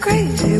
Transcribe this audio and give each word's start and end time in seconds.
Crazy 0.00 0.59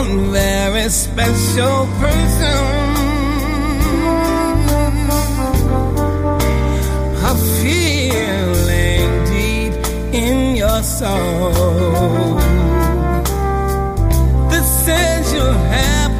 one 0.00 0.32
very 0.32 0.88
special 0.88 1.86
person. 2.00 2.62
A 7.30 7.34
feeling 7.60 9.10
deep 9.30 9.74
in 10.24 10.56
your 10.56 10.82
soul. 10.82 12.36
The 14.52 14.62
sense 14.84 15.32
you 15.32 15.48
have 15.74 16.12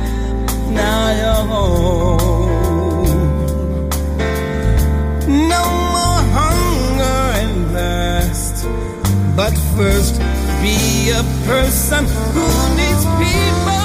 now 0.80 1.04
your 1.22 1.42
home. 1.52 2.58
No 5.54 5.64
more 5.94 6.22
hunger 6.38 7.20
and 7.40 7.54
thirst, 7.74 8.56
but 9.36 9.54
first 9.76 10.29
be 10.62 11.10
a 11.10 11.22
person 11.46 12.04
who 12.34 12.76
needs 12.76 13.04
people. 13.18 13.79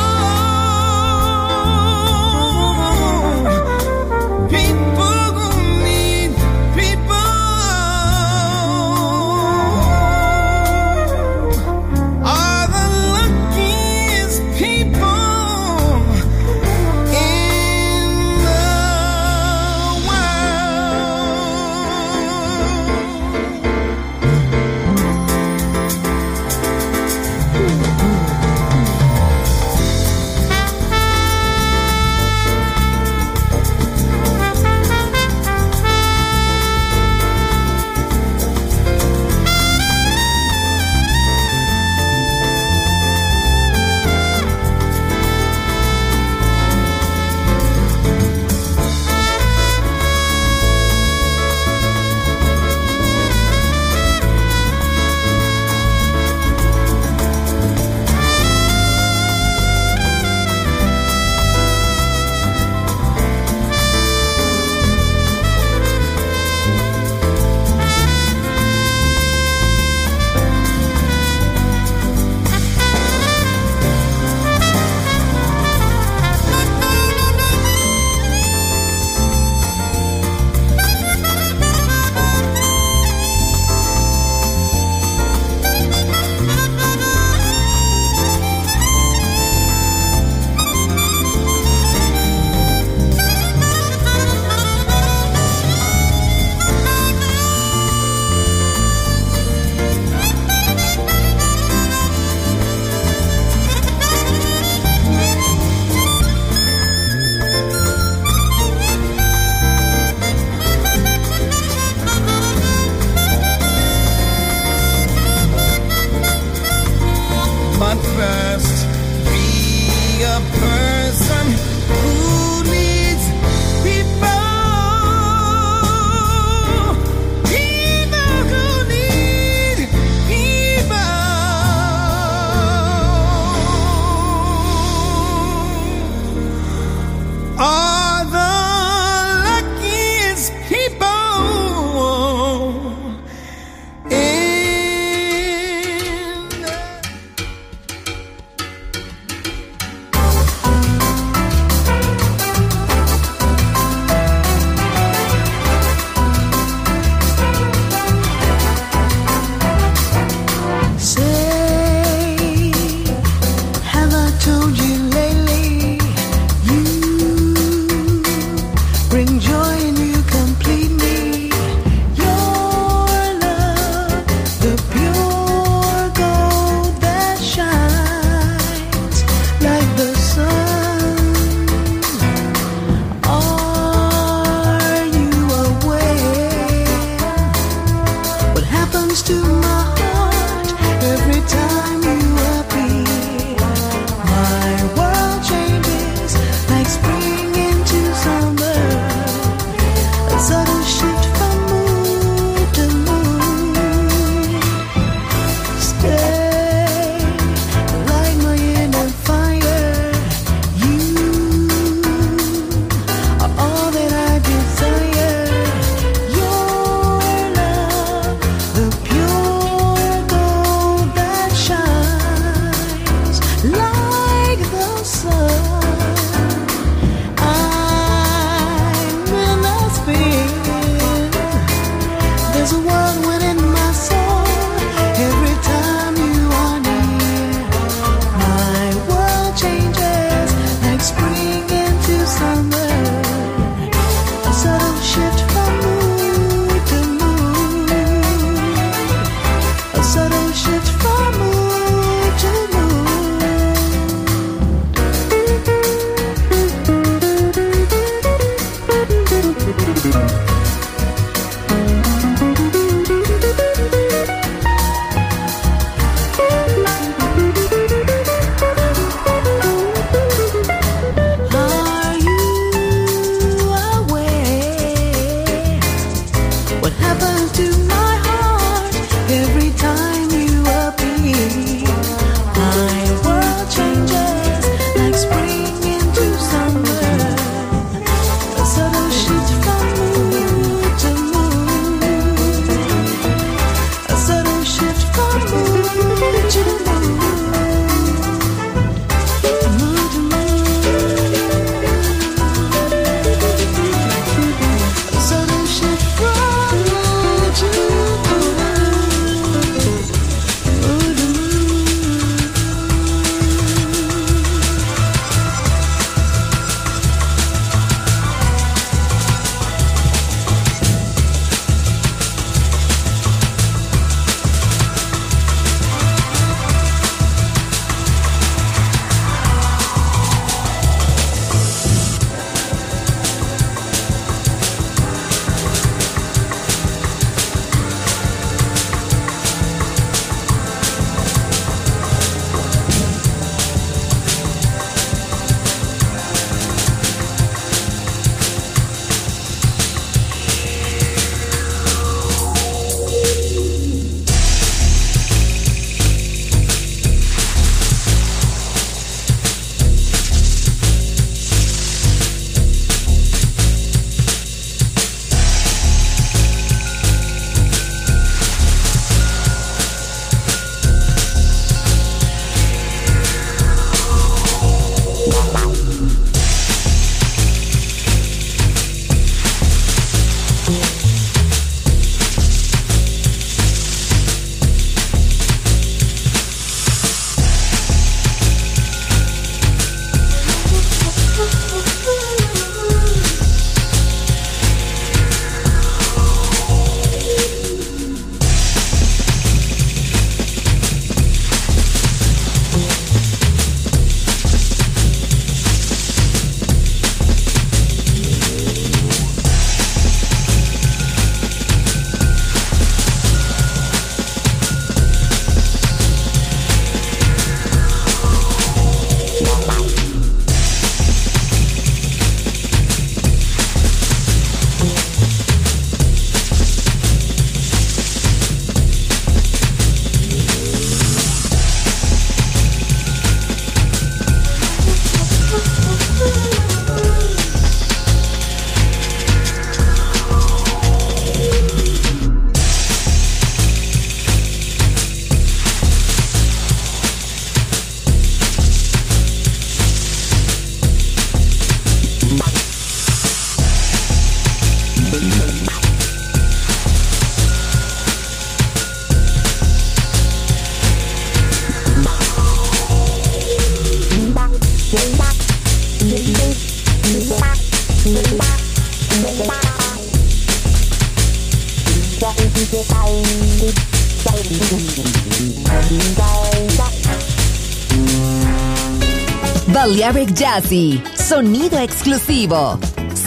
Jazzy, 480.36 481.02
sonido 481.16 481.80
exclusivo, 481.80 482.78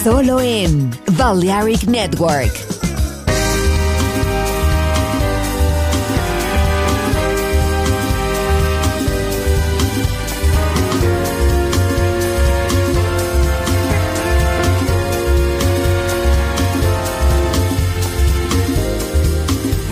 solo 0.04 0.40
en 0.40 0.90
Balearic 1.16 1.84
Network. 1.84 2.52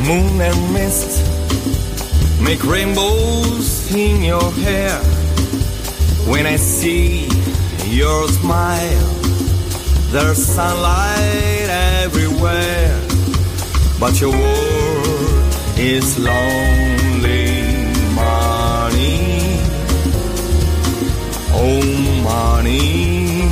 Moon 0.04 0.40
and 0.42 0.72
mist 0.74 1.24
make 2.42 2.62
rainbows 2.62 3.90
in 3.94 4.22
your 4.22 4.52
hair. 4.52 5.15
When 6.26 6.46
I 6.46 6.56
see 6.56 7.28
your 7.88 8.28
smile, 8.28 9.14
there's 10.12 10.44
sunlight 10.44 11.68
everywhere. 12.04 13.00
But 13.98 14.20
your 14.20 14.32
world 14.32 15.54
is 15.78 16.18
lonely 16.18 17.66
money. 18.14 19.60
Oh, 21.52 21.82
money. 22.22 23.48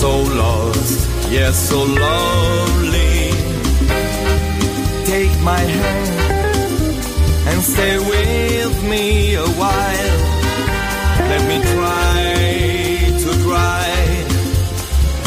So 0.00 0.22
lost, 0.22 1.08
yes, 1.30 1.68
so 1.68 1.82
lovely 1.82 3.14
take 5.06 5.40
my 5.42 5.60
hand 5.60 6.94
and 7.48 7.62
stay 7.62 7.98
with 7.98 8.82
me 8.82 9.34
a 9.34 9.46
while. 9.60 10.03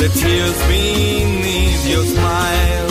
Tears 0.09 0.67
beneath 0.67 1.89
your 1.89 2.05
smile. 2.05 2.86